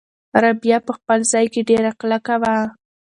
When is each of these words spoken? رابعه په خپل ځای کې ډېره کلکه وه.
رابعه 0.43 0.79
په 0.87 0.91
خپل 0.97 1.19
ځای 1.31 1.45
کې 1.53 1.61
ډېره 1.69 1.91
کلکه 2.01 2.35
وه. 2.41 2.55